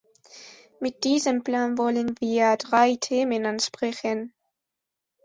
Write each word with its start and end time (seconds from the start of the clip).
Mit 0.79 1.03
diesem 1.03 1.43
Plan 1.43 1.77
wollen 1.77 2.15
wir 2.21 2.57
drei 2.57 2.95
Themen 2.95 3.45
ansprechen. 3.45 4.33